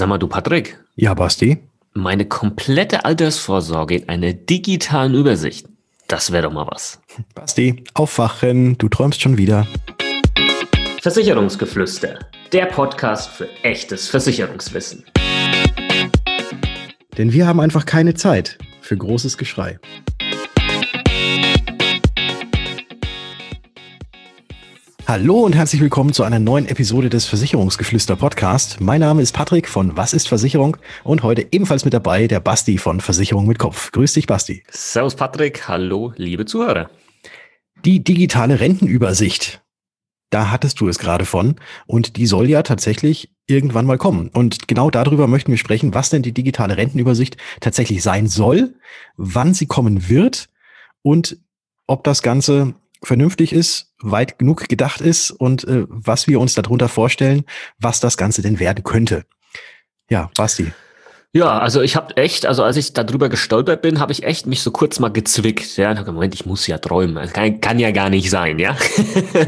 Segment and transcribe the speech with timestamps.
[0.00, 0.78] Sag mal, du Patrick.
[0.96, 1.58] Ja, Basti.
[1.92, 5.66] Meine komplette Altersvorsorge in einer digitalen Übersicht.
[6.08, 7.02] Das wäre doch mal was.
[7.34, 9.66] Basti, aufwachen, du träumst schon wieder.
[11.02, 12.18] Versicherungsgeflüster,
[12.50, 15.04] der Podcast für echtes Versicherungswissen.
[17.18, 19.78] Denn wir haben einfach keine Zeit für großes Geschrei.
[25.10, 28.80] Hallo und herzlich willkommen zu einer neuen Episode des Versicherungsgeflüster Podcast.
[28.80, 32.78] Mein Name ist Patrick von Was ist Versicherung und heute ebenfalls mit dabei der Basti
[32.78, 33.90] von Versicherung mit Kopf.
[33.90, 34.62] Grüß dich, Basti.
[34.68, 35.66] Servus, Patrick.
[35.66, 36.90] Hallo, liebe Zuhörer.
[37.84, 39.64] Die digitale Rentenübersicht.
[40.30, 41.56] Da hattest du es gerade von
[41.88, 44.28] und die soll ja tatsächlich irgendwann mal kommen.
[44.28, 48.76] Und genau darüber möchten wir sprechen, was denn die digitale Rentenübersicht tatsächlich sein soll,
[49.16, 50.50] wann sie kommen wird
[51.02, 51.36] und
[51.88, 56.88] ob das Ganze vernünftig ist, weit genug gedacht ist und äh, was wir uns darunter
[56.88, 57.44] vorstellen,
[57.78, 59.24] was das Ganze denn werden könnte.
[60.08, 60.72] Ja, Basti.
[61.32, 64.62] Ja, also ich habe echt, also als ich darüber gestolpert bin, habe ich echt mich
[64.62, 65.76] so kurz mal gezwickt.
[65.76, 67.14] Ja, Moment, ich muss ja träumen.
[67.14, 68.76] Das kann, kann ja gar nicht sein, ja.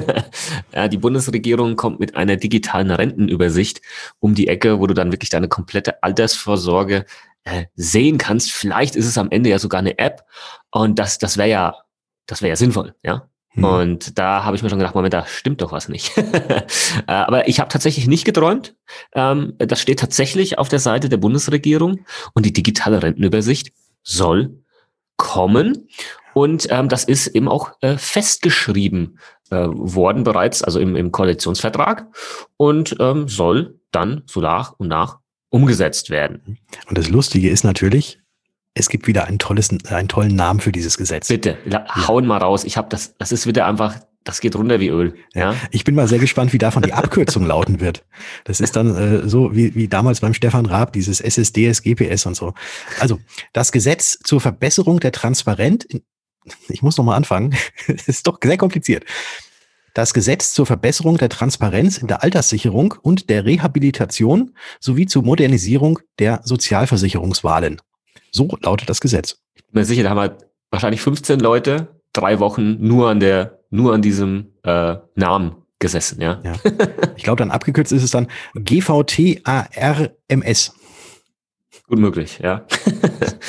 [0.74, 0.86] ja.
[0.86, 3.82] Die Bundesregierung kommt mit einer digitalen Rentenübersicht
[4.20, 7.04] um die Ecke, wo du dann wirklich deine komplette Altersvorsorge
[7.42, 8.52] äh, sehen kannst.
[8.52, 10.24] Vielleicht ist es am Ende ja sogar eine App
[10.70, 11.74] und das, das wäre ja,
[12.26, 13.28] das wäre ja sinnvoll, ja.
[13.54, 13.64] Hm.
[13.64, 16.12] Und da habe ich mir schon gedacht, Moment, da stimmt doch was nicht.
[17.06, 18.76] Äh, aber ich habe tatsächlich nicht geträumt.
[19.14, 23.72] Ähm, das steht tatsächlich auf der Seite der Bundesregierung und die digitale Rentenübersicht
[24.02, 24.62] soll
[25.16, 25.88] kommen.
[26.34, 29.18] Und ähm, das ist eben auch äh, festgeschrieben
[29.50, 32.06] äh, worden bereits, also im, im Koalitionsvertrag
[32.56, 35.18] und ähm, soll dann so nach und nach
[35.50, 36.58] umgesetzt werden.
[36.88, 38.21] Und das Lustige ist natürlich,
[38.74, 41.28] es gibt wieder ein tolles, einen tollen Namen für dieses Gesetz.
[41.28, 41.84] Bitte, ja.
[42.08, 42.64] hauen mal raus.
[42.64, 45.14] Ich habe das, das ist wieder einfach, das geht runter wie Öl.
[45.34, 45.54] Ja.
[45.70, 48.04] Ich bin mal sehr gespannt, wie davon die Abkürzung lauten wird.
[48.44, 52.34] Das ist dann äh, so wie, wie damals beim Stefan Raab, dieses SSDS, GPS und
[52.34, 52.54] so.
[53.00, 53.18] Also,
[53.52, 55.86] das Gesetz zur Verbesserung der Transparenz,
[56.68, 57.54] ich muss noch mal anfangen,
[57.86, 59.04] das ist doch sehr kompliziert.
[59.92, 65.98] Das Gesetz zur Verbesserung der Transparenz in der Alterssicherung und der Rehabilitation sowie zur Modernisierung
[66.18, 67.82] der Sozialversicherungswahlen.
[68.32, 69.36] So lautet das Gesetz.
[69.54, 70.36] Ich bin mir sicher, da haben wir
[70.70, 76.40] wahrscheinlich 15 Leute drei Wochen nur an der, nur an diesem äh, Namen gesessen, ja.
[76.44, 76.54] ja.
[77.16, 79.54] Ich glaube, dann abgekürzt ist es dann GVTARMS.
[81.86, 82.66] Gut möglich, ja.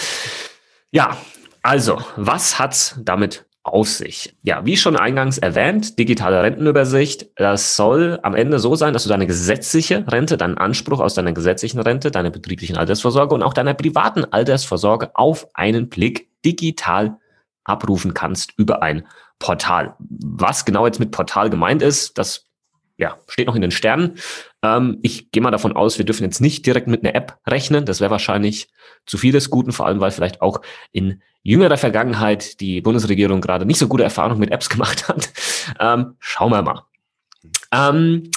[0.92, 1.18] ja,
[1.62, 4.36] also, was hat's damit auf sich.
[4.44, 9.10] Ja, wie schon eingangs erwähnt, digitale Rentenübersicht, das soll am Ende so sein, dass du
[9.10, 13.74] deine gesetzliche Rente, deinen Anspruch aus deiner gesetzlichen Rente, deiner betrieblichen Altersvorsorge und auch deiner
[13.74, 17.18] privaten Altersvorsorge auf einen Blick digital
[17.64, 19.08] abrufen kannst über ein
[19.40, 19.96] Portal.
[20.00, 22.48] Was genau jetzt mit Portal gemeint ist, das
[22.98, 24.16] ja, steht noch in den Sternen.
[24.64, 27.86] Ähm, ich gehe mal davon aus, wir dürfen jetzt nicht direkt mit einer App rechnen.
[27.86, 28.70] Das wäre wahrscheinlich
[29.06, 33.66] zu viel des Guten, vor allem weil vielleicht auch in jüngerer Vergangenheit die Bundesregierung gerade
[33.66, 35.32] nicht so gute Erfahrungen mit Apps gemacht hat.
[35.80, 36.84] Ähm, schauen wir mal.
[37.72, 38.32] Ähm,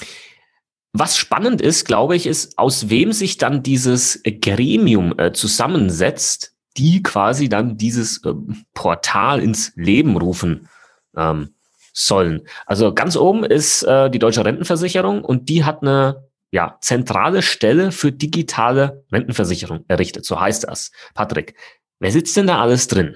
[0.93, 7.03] was spannend ist, glaube ich, ist, aus wem sich dann dieses Gremium äh, zusammensetzt, die
[7.03, 8.33] quasi dann dieses äh,
[8.73, 10.67] Portal ins Leben rufen
[11.15, 11.53] ähm,
[11.97, 12.43] sollen.
[12.67, 17.91] Also ganz oben ist äh, die Deutsche Rentenversicherung und die hat eine ja, zentrale Stelle
[17.91, 20.23] für digitale Rentenversicherung errichtet.
[20.23, 20.91] So heißt das.
[21.15, 21.55] Patrick,
[21.99, 23.15] wer sitzt denn da alles drin?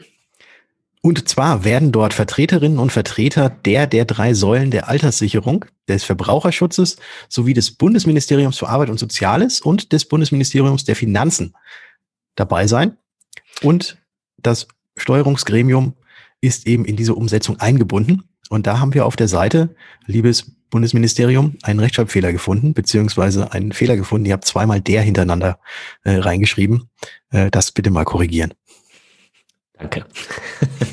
[1.03, 6.97] Und zwar werden dort Vertreterinnen und Vertreter der der drei Säulen der Alterssicherung, des Verbraucherschutzes
[7.29, 11.55] sowie des Bundesministeriums für Arbeit und Soziales und des Bundesministeriums der Finanzen
[12.35, 12.97] dabei sein.
[13.61, 13.97] Und
[14.37, 14.67] das
[14.97, 15.93] Steuerungsgremium
[16.39, 18.23] ist eben in diese Umsetzung eingebunden.
[18.51, 19.69] Und da haben wir auf der Seite,
[20.07, 24.25] liebes Bundesministerium, einen Rechtschreibfehler gefunden, beziehungsweise einen Fehler gefunden.
[24.25, 25.57] Ihr habt zweimal der hintereinander
[26.03, 26.89] äh, reingeschrieben.
[27.29, 28.53] Äh, das bitte mal korrigieren.
[29.79, 30.05] Danke.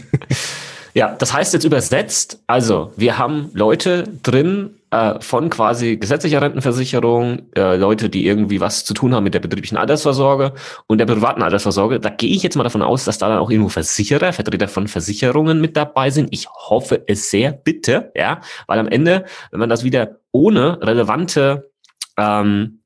[0.95, 7.51] ja, das heißt jetzt übersetzt, also wir haben Leute drin, äh, von quasi gesetzlicher Rentenversicherung,
[7.57, 10.55] äh, Leute, die irgendwie was zu tun haben mit der betrieblichen Altersvorsorge
[10.87, 12.01] und der privaten Altersvorsorge.
[12.01, 14.89] Da gehe ich jetzt mal davon aus, dass da dann auch irgendwo Versicherer, Vertreter von
[14.89, 16.29] Versicherungen mit dabei sind.
[16.33, 21.71] Ich hoffe es sehr, bitte, ja, weil am Ende, wenn man das wieder ohne relevante
[22.17, 22.81] ähm,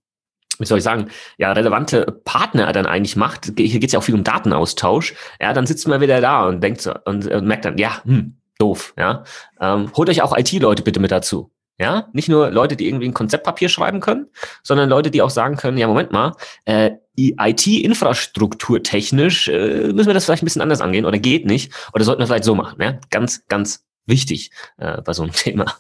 [0.59, 1.09] wie soll ich sagen,
[1.39, 5.53] ja, relevante Partner dann eigentlich macht, hier geht es ja auch viel um Datenaustausch, ja,
[5.53, 8.95] dann sitzt man wieder da und denkt so und, und merkt dann, ja, hm, doof,
[8.99, 9.25] ja.
[9.61, 11.51] Ähm, holt euch auch IT-Leute bitte mit dazu.
[11.83, 14.29] Ja, nicht nur Leute, die irgendwie ein Konzeptpapier schreiben können,
[14.63, 16.33] sondern Leute, die auch sagen können, ja, Moment mal,
[16.65, 21.73] äh, IT-Infrastruktur technisch äh, müssen wir das vielleicht ein bisschen anders angehen oder geht nicht
[21.93, 22.81] oder sollten wir vielleicht so machen.
[22.81, 23.01] Ja?
[23.11, 25.75] Ganz, ganz wichtig äh, bei so einem Thema.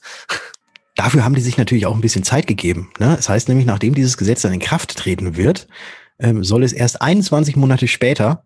[0.97, 2.91] dafür haben die sich natürlich auch ein bisschen Zeit gegeben.
[2.99, 3.15] Ne?
[3.15, 5.69] Das heißt nämlich, nachdem dieses Gesetz dann in Kraft treten wird,
[6.19, 8.45] ähm, soll es erst 21 Monate später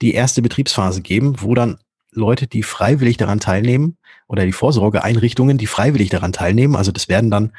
[0.00, 1.78] die erste Betriebsphase geben, wo dann
[2.14, 3.96] Leute, die freiwillig daran teilnehmen,
[4.26, 7.52] oder die Vorsorgeeinrichtungen, die freiwillig daran teilnehmen, also das werden dann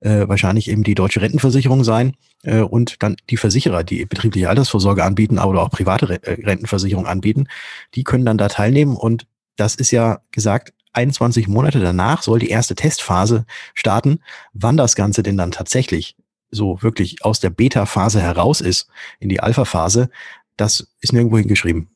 [0.00, 5.04] äh, wahrscheinlich eben die deutsche Rentenversicherung sein äh, und dann die Versicherer, die betriebliche Altersvorsorge
[5.04, 7.48] anbieten, aber auch private äh, Rentenversicherung anbieten,
[7.94, 9.26] die können dann da teilnehmen und
[9.56, 14.20] das ist ja gesagt, 21 Monate danach soll die erste Testphase starten.
[14.52, 16.16] Wann das Ganze denn dann tatsächlich
[16.50, 18.88] so wirklich aus der Beta-Phase heraus ist
[19.20, 20.10] in die Alpha-Phase,
[20.56, 21.88] das ist nirgendwo hingeschrieben.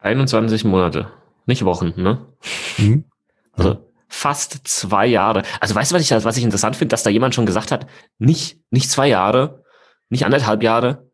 [0.00, 1.10] 21 Monate,
[1.46, 2.26] nicht Wochen, ne?
[2.78, 3.04] Mhm.
[3.52, 5.42] Also fast zwei Jahre.
[5.60, 7.86] Also weißt du, was ich, was ich interessant finde, dass da jemand schon gesagt hat,
[8.18, 9.64] nicht, nicht zwei Jahre,
[10.10, 11.10] nicht anderthalb Jahre,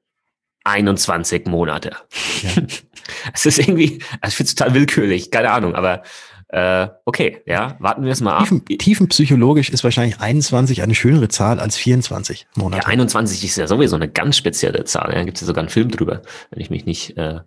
[0.64, 1.96] 21 Monate.
[2.42, 2.62] Ja.
[3.32, 6.02] es ist irgendwie, also ich finde es total willkürlich, keine Ahnung, aber
[6.50, 8.78] äh, okay, ja, warten wir es mal Tiefen, ab.
[8.78, 12.84] Tiefenpsychologisch ist wahrscheinlich 21 eine schönere Zahl als 24 Monate.
[12.84, 15.12] Ja, 21 ist ja sowieso eine ganz spezielle Zahl.
[15.14, 17.40] Ja, gibt es ja sogar einen Film drüber, wenn ich mich nicht äh,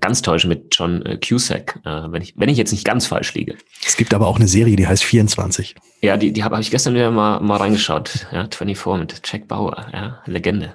[0.00, 3.32] ganz täusche, mit John äh, Cusack, äh, wenn, ich, wenn ich jetzt nicht ganz falsch
[3.32, 3.56] liege.
[3.86, 5.74] Es gibt aber auch eine Serie, die heißt 24.
[6.02, 8.26] Ja, die, die habe hab ich gestern wieder mal, mal reingeschaut.
[8.32, 10.74] Ja, 24 mit Jack Bauer, ja, Legende.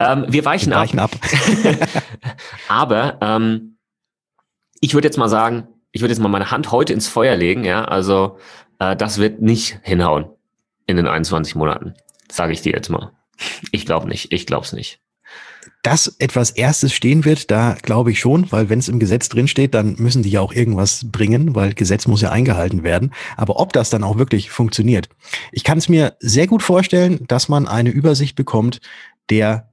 [0.00, 1.12] Ähm, wir weichen, wir weichen ab.
[1.14, 2.02] ab.
[2.68, 3.76] aber ähm,
[4.80, 7.64] ich würde jetzt mal sagen, ich würde jetzt mal meine Hand heute ins Feuer legen,
[7.64, 8.38] ja, also
[8.78, 10.26] äh, das wird nicht hinhauen
[10.86, 11.94] in den 21 Monaten,
[12.30, 13.12] sage ich dir jetzt mal.
[13.70, 15.00] Ich glaube nicht, ich glaube es nicht.
[15.82, 19.74] Dass etwas Erstes stehen wird, da glaube ich schon, weil wenn es im Gesetz drinsteht,
[19.74, 23.12] dann müssen die ja auch irgendwas bringen, weil Gesetz muss ja eingehalten werden.
[23.36, 25.08] Aber ob das dann auch wirklich funktioniert,
[25.50, 28.80] ich kann es mir sehr gut vorstellen, dass man eine Übersicht bekommt
[29.28, 29.70] der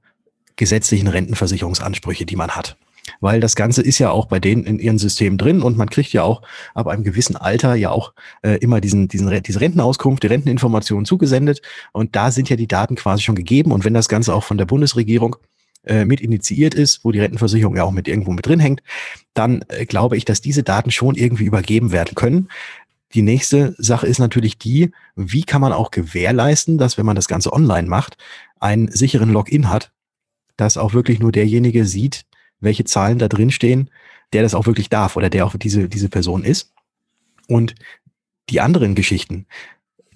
[0.56, 2.76] gesetzlichen Rentenversicherungsansprüche, die man hat
[3.20, 6.12] weil das Ganze ist ja auch bei denen in ihren Systemen drin und man kriegt
[6.12, 6.42] ja auch
[6.74, 8.12] ab einem gewissen Alter ja auch
[8.42, 11.62] äh, immer diesen, diesen, diese Rentenauskunft, die Renteninformationen zugesendet
[11.92, 14.58] und da sind ja die Daten quasi schon gegeben und wenn das Ganze auch von
[14.58, 15.36] der Bundesregierung
[15.84, 18.82] äh, mit initiiert ist, wo die Rentenversicherung ja auch mit irgendwo mit drin hängt,
[19.32, 22.48] dann äh, glaube ich, dass diese Daten schon irgendwie übergeben werden können.
[23.14, 27.28] Die nächste Sache ist natürlich die, wie kann man auch gewährleisten, dass wenn man das
[27.28, 28.16] Ganze online macht,
[28.60, 29.90] einen sicheren Login hat,
[30.56, 32.24] dass auch wirklich nur derjenige sieht,
[32.60, 33.90] welche Zahlen da drin stehen,
[34.32, 36.72] der das auch wirklich darf oder der auch diese, diese Person ist.
[37.48, 37.74] Und
[38.48, 39.46] die anderen Geschichten,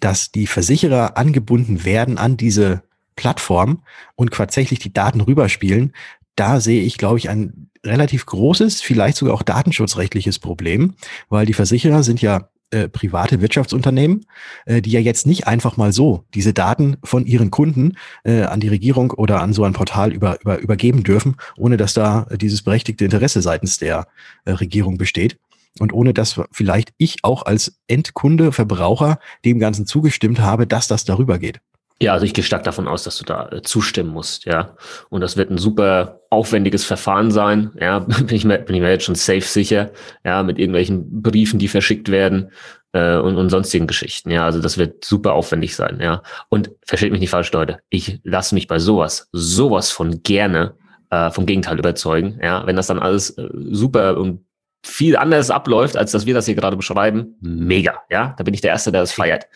[0.00, 2.82] dass die Versicherer angebunden werden an diese
[3.16, 3.82] Plattform
[4.16, 5.94] und tatsächlich die Daten rüberspielen,
[6.36, 10.94] da sehe ich, glaube ich, ein relativ großes, vielleicht sogar auch datenschutzrechtliches Problem,
[11.28, 14.26] weil die Versicherer sind ja äh, private Wirtschaftsunternehmen,
[14.66, 18.60] äh, die ja jetzt nicht einfach mal so diese Daten von ihren Kunden äh, an
[18.60, 22.62] die Regierung oder an so ein Portal über, über, übergeben dürfen, ohne dass da dieses
[22.62, 24.08] berechtigte Interesse seitens der
[24.44, 25.38] äh, Regierung besteht.
[25.78, 31.04] Und ohne dass vielleicht ich auch als Endkunde, Verbraucher dem Ganzen zugestimmt habe, dass das
[31.04, 31.60] darüber geht.
[32.02, 34.76] Ja, also ich gehe stark davon aus, dass du da äh, zustimmen musst, ja.
[35.10, 37.98] Und das wird ein super aufwendiges Verfahren sein, ja.
[38.00, 39.92] Bin ich mir, bin ich mir jetzt schon safe sicher,
[40.24, 42.50] ja, mit irgendwelchen Briefen, die verschickt werden
[42.92, 44.44] äh, und, und sonstigen Geschichten, ja.
[44.44, 46.22] Also das wird super aufwendig sein, ja.
[46.48, 47.78] Und versteht mich nicht falsch, Leute.
[47.90, 50.74] Ich lasse mich bei sowas, sowas von gerne
[51.10, 52.66] äh, vom Gegenteil überzeugen, ja.
[52.66, 54.44] Wenn das dann alles äh, super und
[54.82, 58.34] viel anders abläuft, als dass wir das hier gerade beschreiben, mega, ja.
[58.36, 59.46] Da bin ich der Erste, der das feiert.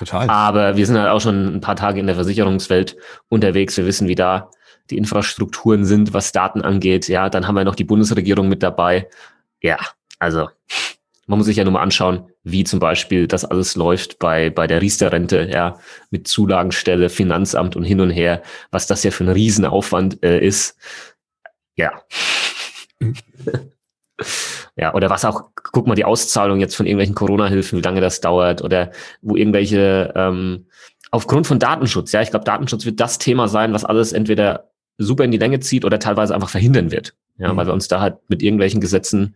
[0.00, 0.30] Total.
[0.30, 2.96] Aber wir sind halt auch schon ein paar Tage in der Versicherungswelt
[3.28, 3.76] unterwegs.
[3.76, 4.50] Wir wissen, wie da
[4.88, 7.06] die Infrastrukturen sind, was Daten angeht.
[7.08, 9.10] Ja, dann haben wir noch die Bundesregierung mit dabei.
[9.60, 9.76] Ja,
[10.18, 10.48] also
[11.26, 14.66] man muss sich ja nur mal anschauen, wie zum Beispiel das alles läuft bei, bei
[14.66, 15.78] der Riester-Rente, ja,
[16.10, 20.78] mit Zulagenstelle, Finanzamt und hin und her, was das ja für ein Riesenaufwand äh, ist.
[21.76, 22.02] Ja.
[24.76, 28.20] Ja, oder was auch, guck mal, die Auszahlung jetzt von irgendwelchen Corona-Hilfen, wie lange das
[28.20, 28.90] dauert, oder
[29.22, 30.66] wo irgendwelche, ähm,
[31.10, 35.24] aufgrund von Datenschutz, ja, ich glaube, Datenschutz wird das Thema sein, was alles entweder super
[35.24, 37.14] in die Länge zieht oder teilweise einfach verhindern wird.
[37.38, 37.56] Ja, mhm.
[37.56, 39.34] weil wir uns da halt mit irgendwelchen Gesetzen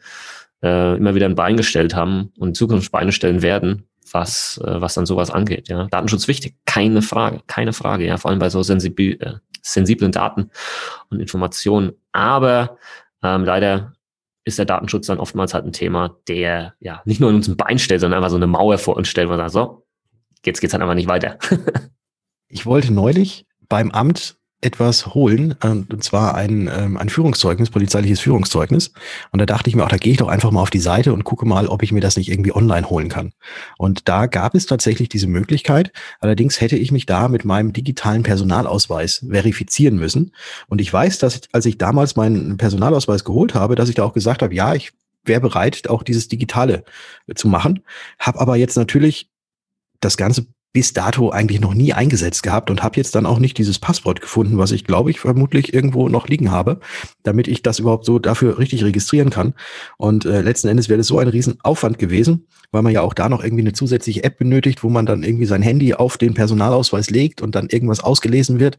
[0.63, 4.81] äh, immer wieder ein Bein gestellt haben und in Zukunft Beine stellen werden, was, äh,
[4.81, 5.69] was dann sowas angeht.
[5.69, 5.87] Ja.
[5.91, 10.51] Datenschutz wichtig, keine Frage, keine Frage, ja, vor allem bei so sensibil, äh, sensiblen Daten
[11.11, 11.93] und Informationen.
[12.13, 12.77] Aber
[13.23, 13.95] ähm, leider
[14.45, 17.57] ist der Datenschutz dann oftmals halt ein Thema, der ja nicht nur in uns ein
[17.57, 19.87] Bein stellt, sondern einfach so eine Mauer vor uns stellt, wo man sagt, so,
[20.45, 21.39] jetzt geht's halt einfach nicht weiter.
[22.49, 28.93] ich wollte neulich beim Amt etwas holen, und zwar ein, ähm, ein Führungszeugnis, polizeiliches Führungszeugnis.
[29.31, 31.13] Und da dachte ich mir auch, da gehe ich doch einfach mal auf die Seite
[31.13, 33.33] und gucke mal, ob ich mir das nicht irgendwie online holen kann.
[33.77, 35.93] Und da gab es tatsächlich diese Möglichkeit.
[36.21, 40.33] Allerdings hätte ich mich da mit meinem digitalen Personalausweis verifizieren müssen.
[40.69, 44.15] Und ich weiß, dass als ich damals meinen Personalausweis geholt habe, dass ich da auch
[44.15, 44.93] gesagt habe, ja, ich
[45.25, 46.85] wäre bereit, auch dieses Digitale
[47.35, 47.83] zu machen.
[48.19, 49.31] Habe aber jetzt natürlich
[50.01, 53.57] das ganze bis dato eigentlich noch nie eingesetzt gehabt und habe jetzt dann auch nicht
[53.59, 56.81] dieses Passwort gefunden, was ich glaube ich vermutlich irgendwo noch liegen habe,
[57.23, 59.55] damit ich das überhaupt so dafür richtig registrieren kann.
[59.99, 63.29] Und äh, letzten Endes wäre das so ein Riesenaufwand gewesen, weil man ja auch da
[63.29, 67.09] noch irgendwie eine zusätzliche App benötigt, wo man dann irgendwie sein Handy auf den Personalausweis
[67.09, 68.77] legt und dann irgendwas ausgelesen wird,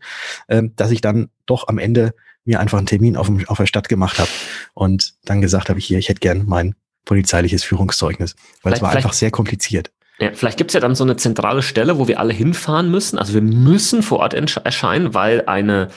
[0.50, 3.68] äh, dass ich dann doch am Ende mir einfach einen Termin auf, dem, auf der
[3.68, 4.30] Stadt gemacht habe
[4.74, 6.76] und dann gesagt habe, ich hier, ich hätte gern mein
[7.06, 9.92] polizeiliches Führungszeugnis, weil es war einfach sehr kompliziert.
[10.20, 13.20] Ja, vielleicht gibt's ja dann so eine zentrale Stelle, wo wir alle hinfahren müssen.
[13.20, 15.90] Also wir müssen vor Ort erscheinen, weil eine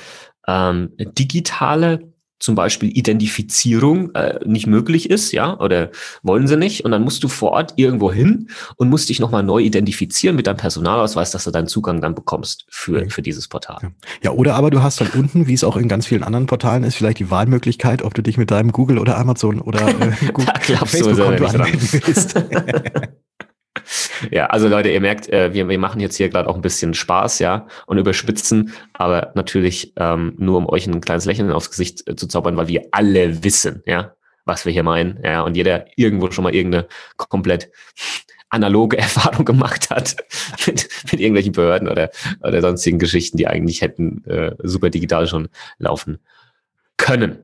[0.46, 2.00] ähm, digitale
[2.38, 5.90] zum Beispiel Identifizierung äh, nicht möglich ist, ja, oder
[6.22, 6.84] wollen sie nicht.
[6.84, 10.46] Und dann musst du vor Ort irgendwo hin und musst dich nochmal neu identifizieren mit
[10.46, 13.78] deinem Personalausweis, dass du deinen Zugang dann bekommst für, für dieses Portal.
[13.82, 13.90] Ja.
[14.22, 16.84] ja, oder aber du hast dann unten, wie es auch in ganz vielen anderen Portalen
[16.84, 20.54] ist, vielleicht die Wahlmöglichkeit, ob du dich mit deinem Google oder Amazon oder äh, Google
[20.87, 22.34] Facebook-Konto anmelden willst.
[24.30, 26.94] Ja, also Leute, ihr merkt, äh, wir, wir machen jetzt hier gerade auch ein bisschen
[26.94, 32.08] Spaß, ja, und überspitzen, aber natürlich ähm, nur um euch ein kleines Lächeln aufs Gesicht
[32.08, 35.87] äh, zu zaubern, weil wir alle wissen, ja, was wir hier meinen, ja, und jeder
[35.96, 37.70] irgendwo schon mal irgendeine komplett
[38.50, 40.16] analoge Erfahrung gemacht hat
[40.66, 42.10] mit, mit irgendwelchen Behörden oder,
[42.40, 45.48] oder sonstigen Geschichten, die eigentlich hätten äh, super digital schon
[45.78, 46.18] laufen
[47.08, 47.38] können.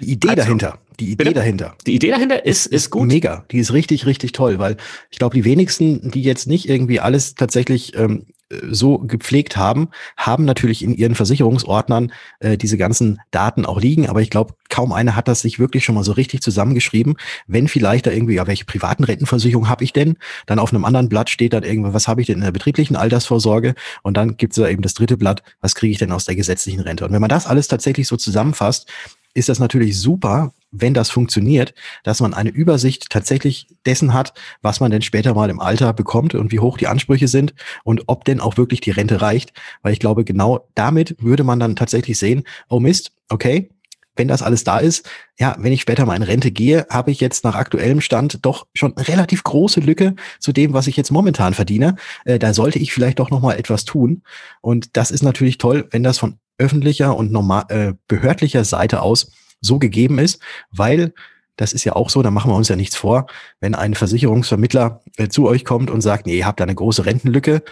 [0.00, 1.34] Die Idee also, dahinter, die Idee bitte?
[1.34, 1.76] dahinter.
[1.86, 3.06] Die Idee dahinter ist, ist, gut.
[3.06, 3.44] Mega.
[3.50, 4.76] Die ist richtig, richtig toll, weil
[5.10, 8.26] ich glaube, die wenigsten, die jetzt nicht irgendwie alles tatsächlich ähm,
[8.70, 14.08] so gepflegt haben, haben natürlich in ihren Versicherungsordnern äh, diese ganzen Daten auch liegen.
[14.08, 17.16] Aber ich glaube, kaum einer hat das sich wirklich schon mal so richtig zusammengeschrieben.
[17.46, 20.16] Wenn vielleicht da irgendwie, ja, welche privaten Rentenversicherung habe ich denn?
[20.46, 22.96] Dann auf einem anderen Blatt steht dann irgendwas, was habe ich denn in der betrieblichen
[22.96, 23.74] Altersvorsorge?
[24.02, 26.36] Und dann gibt es da eben das dritte Blatt, was kriege ich denn aus der
[26.36, 27.04] gesetzlichen Rente?
[27.04, 28.88] Und wenn man das alles tatsächlich so zusammenfasst,
[29.34, 34.80] ist das natürlich super, wenn das funktioniert, dass man eine Übersicht tatsächlich dessen hat, was
[34.80, 37.54] man denn später mal im Alter bekommt und wie hoch die Ansprüche sind
[37.84, 39.52] und ob denn auch wirklich die Rente reicht.
[39.82, 43.70] Weil ich glaube, genau damit würde man dann tatsächlich sehen, oh Mist, okay,
[44.16, 47.20] wenn das alles da ist, ja, wenn ich später mal in Rente gehe, habe ich
[47.20, 51.54] jetzt nach aktuellem Stand doch schon relativ große Lücke zu dem, was ich jetzt momentan
[51.54, 51.96] verdiene.
[52.24, 54.22] Äh, da sollte ich vielleicht doch noch mal etwas tun.
[54.62, 59.30] Und das ist natürlich toll, wenn das von öffentlicher und normal, äh, behördlicher Seite aus
[59.66, 61.12] so gegeben ist, weil
[61.56, 63.26] das ist ja auch so, da machen wir uns ja nichts vor,
[63.60, 67.06] wenn ein Versicherungsvermittler äh, zu euch kommt und sagt, nee, ihr habt da eine große
[67.06, 67.62] Rentenlücke,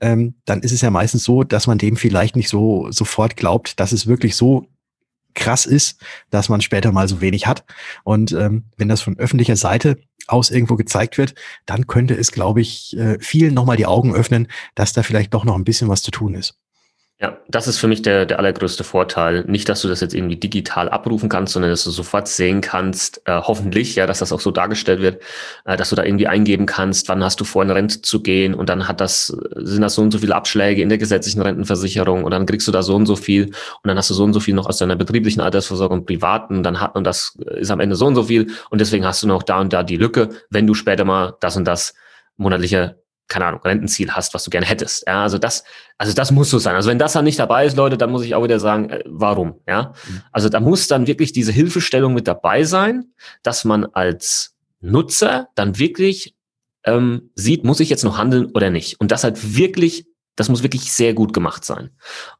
[0.00, 3.78] ähm, dann ist es ja meistens so, dass man dem vielleicht nicht so sofort glaubt,
[3.80, 4.68] dass es wirklich so
[5.34, 7.64] krass ist, dass man später mal so wenig hat.
[8.04, 11.34] Und ähm, wenn das von öffentlicher Seite aus irgendwo gezeigt wird,
[11.66, 15.44] dann könnte es, glaube ich, äh, vielen nochmal die Augen öffnen, dass da vielleicht doch
[15.44, 16.56] noch ein bisschen was zu tun ist.
[17.24, 19.44] Ja, das ist für mich der, der allergrößte Vorteil.
[19.46, 23.22] Nicht, dass du das jetzt irgendwie digital abrufen kannst, sondern dass du sofort sehen kannst,
[23.24, 25.22] äh, hoffentlich, ja, dass das auch so dargestellt wird,
[25.64, 28.52] äh, dass du da irgendwie eingeben kannst, wann hast du vor, in Rente zu gehen
[28.52, 32.24] und dann hat das, sind das so und so viele Abschläge in der gesetzlichen Rentenversicherung
[32.24, 33.54] und dann kriegst du da so und so viel und
[33.84, 36.78] dann hast du so und so viel noch aus deiner betrieblichen Altersversorgung und privaten, dann
[36.78, 39.42] hat und das ist am Ende so und so viel und deswegen hast du noch
[39.44, 41.94] da und da die Lücke, wenn du später mal das und das
[42.36, 45.06] monatliche keine Ahnung, Rentenziel hast, was du gerne hättest.
[45.06, 45.64] Ja, also das,
[45.98, 46.74] also das muss so sein.
[46.74, 49.02] Also wenn das dann nicht dabei ist, Leute, dann muss ich auch wieder sagen, äh,
[49.06, 49.60] warum?
[49.66, 50.22] Ja, mhm.
[50.32, 53.06] also da muss dann wirklich diese Hilfestellung mit dabei sein,
[53.42, 56.34] dass man als Nutzer dann wirklich
[56.84, 59.00] ähm, sieht, muss ich jetzt noch handeln oder nicht?
[59.00, 61.90] Und das halt wirklich, das muss wirklich sehr gut gemacht sein.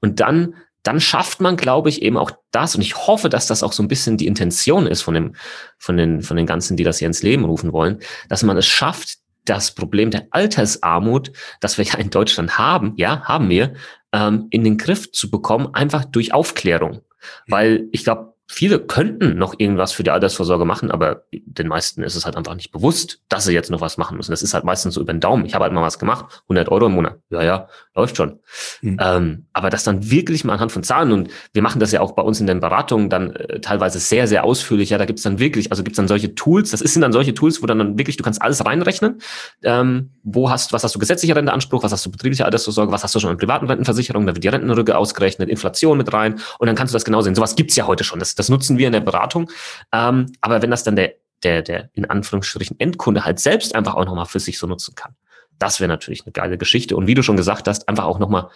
[0.00, 2.76] Und dann dann schafft man, glaube ich, eben auch das.
[2.76, 5.34] Und ich hoffe, dass das auch so ein bisschen die Intention ist von dem,
[5.78, 8.66] von den, von den ganzen, die das hier ins Leben rufen wollen, dass man es
[8.66, 13.74] schafft, das Problem der Altersarmut, das wir ja in Deutschland haben, ja, haben wir,
[14.12, 17.00] ähm, in den Griff zu bekommen, einfach durch Aufklärung.
[17.46, 22.14] Weil ich glaube, viele könnten noch irgendwas für die Altersvorsorge machen, aber den meisten ist
[22.14, 24.32] es halt einfach nicht bewusst, dass sie jetzt noch was machen müssen.
[24.32, 25.46] Das ist halt meistens so über den Daumen.
[25.46, 27.18] Ich habe halt mal was gemacht, 100 Euro im Monat.
[27.30, 28.40] Ja, ja, läuft schon.
[28.82, 28.98] Mhm.
[29.00, 32.12] Ähm, aber das dann wirklich mal anhand von Zahlen und wir machen das ja auch
[32.12, 34.90] bei uns in den Beratungen dann äh, teilweise sehr, sehr ausführlich.
[34.90, 37.62] Ja, da gibt's dann wirklich, also gibt's dann solche Tools, das sind dann solche Tools,
[37.62, 39.20] wo dann, dann wirklich, du kannst alles reinrechnen.
[39.62, 43.14] Ähm, wo hast, was hast du gesetzlicher Renteanspruch, was hast du betriebliche Altersvorsorge, was hast
[43.14, 46.76] du schon in privaten Rentenversicherungen, da wird die Rentenrücke ausgerechnet, Inflation mit rein und dann
[46.76, 47.34] kannst du das genau sehen.
[47.34, 48.18] Sowas gibt's ja heute schon.
[48.18, 49.50] Das das, nutzen wir in der Beratung.
[49.92, 54.04] Ähm, aber wenn das dann der, der, der in Anführungsstrichen Endkunde halt selbst einfach auch
[54.04, 55.14] nochmal für sich so nutzen kann,
[55.58, 56.96] das wäre natürlich eine geile Geschichte.
[56.96, 58.48] Und wie du schon gesagt hast, einfach auch nochmal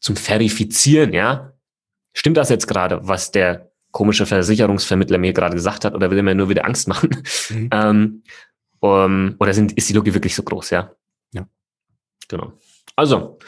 [0.00, 1.52] zum Verifizieren, ja.
[2.12, 6.22] Stimmt das jetzt gerade, was der komische Versicherungsvermittler mir gerade gesagt hat, oder will er
[6.22, 7.22] mir nur wieder Angst machen?
[7.50, 7.68] Mhm.
[7.72, 8.22] ähm,
[8.80, 10.94] um, oder sind, ist die Logik wirklich so groß, ja?
[11.32, 11.46] Ja.
[12.28, 12.52] Genau.
[12.96, 13.38] Also,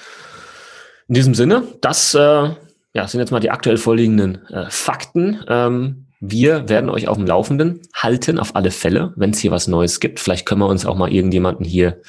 [1.09, 2.51] in diesem Sinne, das äh,
[2.95, 5.41] ja, sind jetzt mal die aktuell vorliegenden äh, Fakten.
[5.49, 9.67] Ähm, wir werden euch auf dem Laufenden halten, auf alle Fälle, wenn es hier was
[9.67, 10.21] Neues gibt.
[10.21, 12.01] Vielleicht können wir uns auch mal irgendjemanden hier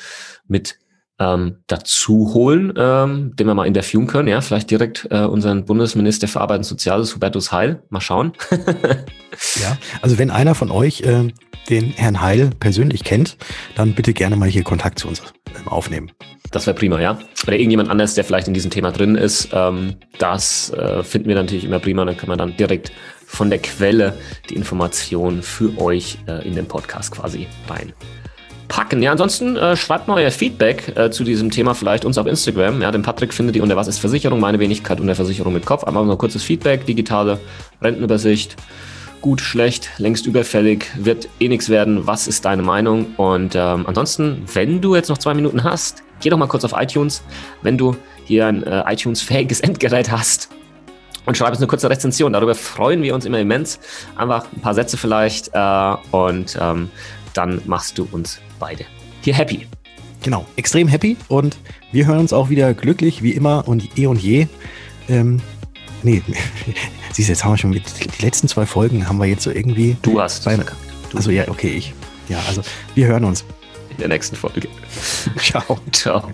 [0.48, 0.78] mit
[1.20, 4.28] ähm, dazu holen, ähm, den wir mal interviewen können.
[4.28, 7.82] Ja, vielleicht direkt äh, unseren Bundesminister für Arbeit und Soziales, Hubertus Heil.
[7.90, 8.34] Mal schauen.
[8.52, 11.30] ja, also wenn einer von euch äh,
[11.70, 13.38] den Herrn Heil persönlich kennt,
[13.76, 15.22] dann bitte gerne mal hier Kontakt zu uns
[15.58, 16.12] ähm, aufnehmen.
[16.54, 17.18] Das wäre prima, ja.
[17.48, 19.50] Oder irgendjemand anders, der vielleicht in diesem Thema drin ist.
[19.52, 22.06] Ähm, das äh, finden wir natürlich immer prima.
[22.06, 22.92] Dann können wir dann direkt
[23.26, 24.14] von der Quelle
[24.50, 27.92] die Informationen für euch äh, in den Podcast quasi rein
[28.68, 29.02] packen.
[29.02, 32.82] Ja, ansonsten äh, schreibt mal euer Feedback äh, zu diesem Thema vielleicht uns auf Instagram.
[32.82, 34.40] Ja, den Patrick findet ihr unter Was ist Versicherung?
[34.40, 35.84] Meine Wenigkeit unter Versicherung mit Kopf.
[35.84, 37.40] Einmal noch kurzes Feedback, digitale
[37.82, 38.56] Rentenübersicht.
[39.24, 42.06] Gut, schlecht, längst überfällig, wird eh nichts werden.
[42.06, 43.16] Was ist deine Meinung?
[43.16, 46.74] Und ähm, ansonsten, wenn du jetzt noch zwei Minuten hast, geh doch mal kurz auf
[46.76, 47.24] iTunes.
[47.62, 50.50] Wenn du hier ein äh, iTunes-fähiges Endgerät hast,
[51.26, 52.34] und schreib uns eine kurze Rezension.
[52.34, 53.80] Darüber freuen wir uns immer immens.
[54.18, 56.92] Einfach ein paar Sätze vielleicht äh, und ähm,
[57.34, 58.84] dann machst du uns beide
[59.22, 59.66] hier happy.
[60.22, 61.56] Genau, extrem happy und
[61.94, 64.48] wir hören uns auch wieder glücklich wie immer und eh und je.
[65.08, 65.42] Ähm,
[66.02, 66.22] nee,
[67.14, 67.84] siehst du, jetzt haben wir schon mit,
[68.20, 69.98] die letzten zwei Folgen haben wir jetzt so irgendwie.
[70.02, 70.64] Du hast beim,
[71.12, 71.18] du.
[71.18, 71.94] Also ja, okay, ich.
[72.30, 72.62] Ja, also
[72.96, 73.46] wir hören uns.
[73.90, 74.68] In der nächsten Folge.
[75.38, 75.80] Ciao.
[75.92, 76.32] Ciao.